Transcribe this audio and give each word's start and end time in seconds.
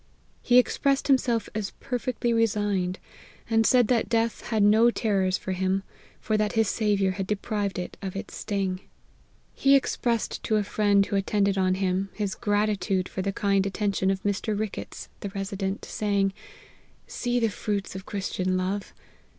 He 0.41 0.57
expressed 0.57 1.07
himself 1.07 1.47
as 1.53 1.73
perfectly 1.79 2.33
resigned; 2.33 2.97
and 3.47 3.69
aid 3.71 3.87
that 3.89 4.09
death 4.09 4.45
had 4.47 4.63
no 4.63 4.89
terrors 4.89 5.37
for 5.37 5.51
him, 5.51 5.83
for 6.19 6.37
that 6.37 6.53
his 6.53 6.67
Saviour 6.67 7.11
had 7.11 7.27
deprived 7.27 7.77
it 7.77 7.97
of 8.01 8.15
its 8.15 8.35
sting. 8.35 8.79
He 9.53 9.75
expressed 9.75 10.41
240 10.41 10.41
APPENDIX. 10.41 10.47
to 10.47 10.55
a 10.55 10.73
friend 10.73 11.05
who 11.05 11.15
attended 11.15 11.57
on 11.59 11.75
him, 11.75 12.09
his 12.13 12.33
gratitude 12.33 13.07
for 13.07 13.21
the 13.21 13.31
kind 13.31 13.63
attention 13.67 14.09
of 14.09 14.23
Mr. 14.23 14.57
Ricketts, 14.59 15.07
the 15.19 15.29
Resident, 15.29 15.85
saying,' 15.85 16.33
See 17.05 17.39
the 17.39 17.49
fruits 17.49 17.93
of 17.95 18.07
Christian 18.07 18.57
love 18.57 18.95